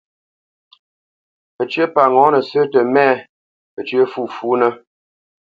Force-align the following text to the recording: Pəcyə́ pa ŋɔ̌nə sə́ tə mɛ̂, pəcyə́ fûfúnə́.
Pəcyə́ 1.55 1.87
pa 1.93 2.03
ŋɔ̌nə 2.13 2.39
sə́ 2.49 2.63
tə 2.71 2.79
mɛ̂, 2.93 3.09
pəcyə́ 3.73 4.03
fûfúnə́. 4.11 4.71